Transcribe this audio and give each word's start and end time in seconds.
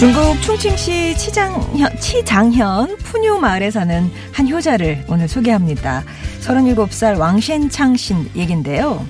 중국 0.00 0.40
충칭시 0.40 1.14
치장현, 1.18 2.00
치장현 2.00 2.96
푸뉴 3.00 3.38
마을에 3.38 3.70
사는 3.70 4.10
한 4.32 4.48
효자를 4.48 5.04
오늘 5.08 5.28
소개합니다. 5.28 6.04
37살 6.40 7.18
왕셴창 7.18 7.96
씨 7.98 8.14
얘긴데요. 8.34 9.06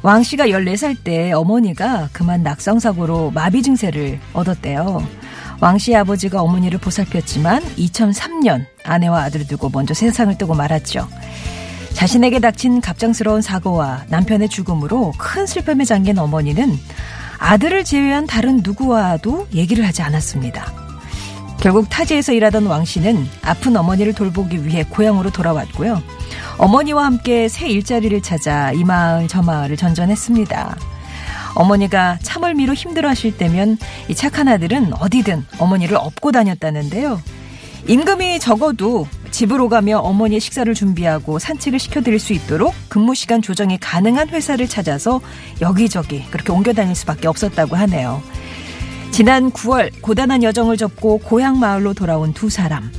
왕 0.00 0.22
씨가 0.22 0.46
14살 0.46 1.04
때 1.04 1.32
어머니가 1.32 2.08
그만 2.14 2.42
낙성사고로 2.42 3.32
마비 3.32 3.60
증세를 3.60 4.18
얻었대요. 4.32 5.06
왕 5.60 5.76
씨의 5.76 5.98
아버지가 5.98 6.40
어머니를 6.40 6.78
보살폈지만 6.78 7.62
2003년 7.62 8.64
아내와 8.84 9.24
아들을 9.24 9.48
두고 9.48 9.68
먼저 9.68 9.92
세상을 9.92 10.38
뜨고 10.38 10.54
말았죠. 10.54 11.06
자신에게 11.92 12.38
닥친 12.38 12.80
갑작스러운 12.80 13.42
사고와 13.42 14.04
남편의 14.08 14.48
죽음으로 14.48 15.12
큰 15.18 15.44
슬픔에 15.44 15.84
잠긴 15.84 16.18
어머니는 16.18 16.78
아들을 17.40 17.84
제외한 17.84 18.26
다른 18.26 18.60
누구와도 18.62 19.48
얘기를 19.54 19.86
하지 19.86 20.02
않았습니다. 20.02 20.72
결국 21.58 21.88
타지에서 21.90 22.32
일하던 22.32 22.66
왕 22.66 22.84
씨는 22.84 23.26
아픈 23.42 23.76
어머니를 23.76 24.14
돌보기 24.14 24.64
위해 24.64 24.84
고향으로 24.84 25.30
돌아왔고요. 25.30 26.02
어머니와 26.58 27.04
함께 27.04 27.48
새 27.48 27.68
일자리를 27.68 28.20
찾아 28.22 28.72
이 28.72 28.84
마을 28.84 29.26
저 29.26 29.42
마을을 29.42 29.76
전전했습니다. 29.76 30.76
어머니가 31.54 32.18
참을미로 32.22 32.74
힘들어하실 32.74 33.36
때면 33.36 33.78
이 34.08 34.14
착한 34.14 34.46
아들은 34.46 34.92
어디든 34.94 35.46
어머니를 35.58 35.96
업고 35.96 36.32
다녔다는데요. 36.32 37.20
임금이 37.88 38.38
적어도 38.38 39.06
집으로 39.30 39.68
가며 39.68 39.98
어머니의 39.98 40.40
식사를 40.40 40.72
준비하고 40.74 41.38
산책을 41.38 41.78
시켜드릴 41.78 42.18
수 42.18 42.32
있도록 42.32 42.74
근무 42.88 43.14
시간 43.14 43.42
조정이 43.42 43.78
가능한 43.78 44.28
회사를 44.28 44.68
찾아서 44.68 45.20
여기저기 45.60 46.24
그렇게 46.30 46.52
옮겨 46.52 46.72
다닐 46.72 46.94
수밖에 46.94 47.28
없었다고 47.28 47.76
하네요. 47.76 48.22
지난 49.10 49.50
9월 49.50 49.90
고단한 50.00 50.42
여정을 50.42 50.76
접고 50.76 51.18
고향 51.18 51.58
마을로 51.58 51.94
돌아온 51.94 52.32
두 52.32 52.48
사람. 52.48 52.90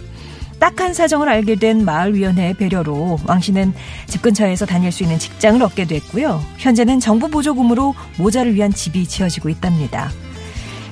딱한 0.60 0.94
사정을 0.94 1.28
알게 1.28 1.56
된 1.56 1.84
마을위원회의 1.84 2.54
배려로 2.54 3.18
왕 3.26 3.40
씨는 3.40 3.74
집 4.06 4.22
근처에서 4.22 4.68
다닐 4.68 4.92
수 4.92 5.02
있는 5.02 5.18
직장을 5.18 5.62
얻게 5.64 5.86
됐고요. 5.86 6.40
현재는 6.58 7.00
정부 7.00 7.30
보조금으로 7.30 7.96
모자를 8.18 8.54
위한 8.54 8.72
집이 8.72 9.08
지어지고 9.08 9.50
있답니다. 9.50 10.12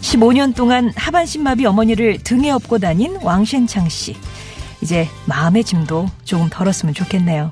15년 0.01 0.55
동안 0.55 0.91
하반신마비 0.95 1.65
어머니를 1.67 2.17
등에 2.23 2.49
업고 2.49 2.79
다닌 2.79 3.17
왕셴창 3.21 3.87
씨. 3.89 4.15
이제 4.81 5.07
마음의 5.25 5.63
짐도 5.63 6.07
조금 6.23 6.49
덜었으면 6.49 6.93
좋겠네요. 6.93 7.51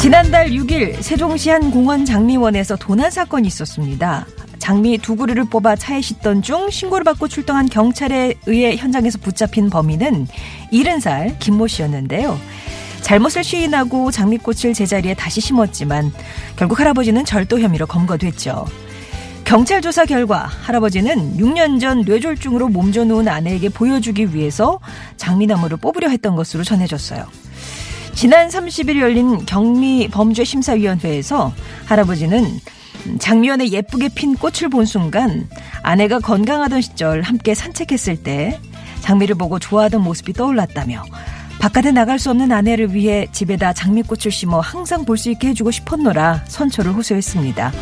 지난달 0.00 0.50
6일 0.50 1.00
세종시 1.00 1.50
한 1.50 1.70
공원 1.70 2.04
장미원에서 2.04 2.74
도난 2.76 3.10
사건이 3.10 3.46
있었습니다. 3.46 4.26
장미 4.58 4.98
두 4.98 5.16
그루를 5.16 5.44
뽑아 5.44 5.76
차에 5.76 6.00
싣던 6.00 6.42
중 6.42 6.70
신고를 6.70 7.04
받고 7.04 7.28
출동한 7.28 7.68
경찰에 7.68 8.34
의해 8.46 8.76
현장에서 8.76 9.18
붙잡힌 9.18 9.70
범인은 9.70 10.26
70살 10.72 11.38
김모 11.38 11.66
씨였는데요. 11.66 12.38
잘못을 13.02 13.44
시인하고 13.44 14.10
장미꽃을 14.10 14.74
제자리에 14.74 15.14
다시 15.14 15.40
심었지만 15.40 16.12
결국 16.56 16.80
할아버지는 16.80 17.24
절도 17.24 17.60
혐의로 17.60 17.86
검거됐죠. 17.86 18.66
경찰 19.44 19.82
조사 19.82 20.06
결과 20.06 20.46
할아버지는 20.46 21.36
6년 21.36 21.80
전 21.80 22.02
뇌졸중으로 22.02 22.68
몸져 22.68 23.04
누운 23.04 23.28
아내에게 23.28 23.68
보여주기 23.68 24.34
위해서 24.34 24.80
장미나무를 25.18 25.76
뽑으려 25.76 26.08
했던 26.08 26.36
것으로 26.36 26.64
전해졌어요. 26.64 27.26
지난 28.14 28.48
30일 28.48 29.00
열린 29.00 29.44
경미 29.44 30.08
범죄심사위원회에서 30.08 31.52
할아버지는 31.86 32.60
장미원에 33.18 33.68
예쁘게 33.70 34.10
핀 34.14 34.36
꽃을 34.36 34.70
본 34.70 34.86
순간 34.86 35.48
아내가 35.82 36.20
건강하던 36.20 36.80
시절 36.80 37.22
함께 37.22 37.54
산책했을 37.54 38.22
때 38.22 38.60
장미를 39.00 39.34
보고 39.34 39.58
좋아하던 39.58 40.02
모습이 40.02 40.32
떠올랐다며 40.34 41.02
바깥에 41.62 41.92
나갈 41.92 42.18
수 42.18 42.28
없는 42.30 42.50
아내를 42.50 42.92
위해 42.92 43.28
집에다 43.30 43.72
장미꽃을 43.72 44.32
심어 44.32 44.58
항상 44.58 45.04
볼 45.04 45.16
수 45.16 45.30
있게 45.30 45.50
해주고 45.50 45.70
싶었노라 45.70 46.42
선처를 46.48 46.92
호소했습니다. 46.92 47.72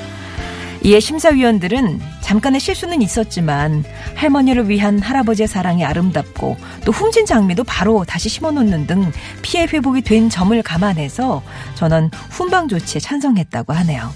이에 0.85 1.01
심사위원들은 1.01 1.99
잠깐의 2.21 2.61
실수는 2.61 3.01
있었지만 3.01 3.83
할머니를 4.17 4.69
위한 4.69 4.99
할아버지의 4.99 5.49
사랑이 5.49 5.83
아름답고 5.87 6.59
또 6.85 6.93
훔친 6.93 7.25
장미도 7.25 7.65
바로 7.65 8.05
다시 8.05 8.29
심어놓는 8.29 8.87
등 8.87 9.11
피해 9.41 9.65
회복이 9.65 10.03
된 10.03 10.29
점을 10.29 10.63
감안해서 10.63 11.43
저는 11.75 12.11
훈방 12.29 12.69
조치에 12.69 13.01
찬성했다고 13.01 13.73
하네요. 13.73 14.13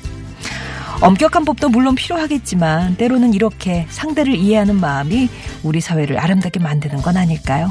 엄격한 1.01 1.47
법도 1.47 1.71
물론 1.71 1.95
필요하겠지만 1.95 2.97
때로는 2.99 3.33
이렇게 3.33 3.87
상대를 3.89 4.35
이해하는 4.35 4.79
마음이 4.79 5.31
우리 5.63 5.81
사회를 5.81 6.19
아름답게 6.19 6.61
만드는 6.61 7.01
건 7.01 7.17
아닐까요? 7.17 7.71